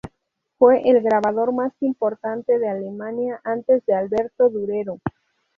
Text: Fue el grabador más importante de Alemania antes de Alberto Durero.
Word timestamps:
Fue 0.57 0.81
el 0.89 0.99
grabador 1.03 1.53
más 1.53 1.71
importante 1.81 2.57
de 2.57 2.67
Alemania 2.67 3.39
antes 3.43 3.85
de 3.85 3.93
Alberto 3.93 4.49
Durero. 4.49 4.99